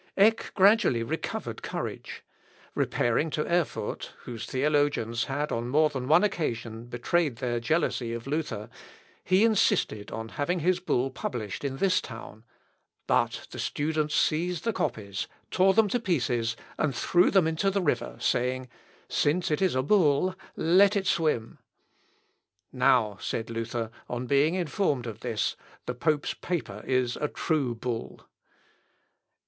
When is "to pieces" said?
15.89-16.57